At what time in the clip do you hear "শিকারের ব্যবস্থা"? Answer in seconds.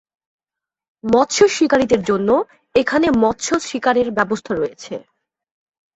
3.67-4.51